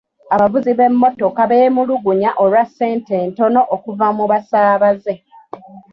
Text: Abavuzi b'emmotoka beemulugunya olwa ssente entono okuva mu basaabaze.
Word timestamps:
Abavuzi 0.35 0.71
b'emmotoka 0.77 1.41
beemulugunya 1.51 2.31
olwa 2.43 2.63
ssente 2.69 3.13
entono 3.23 3.61
okuva 3.75 4.07
mu 4.17 4.25
basaabaze. 4.31 5.15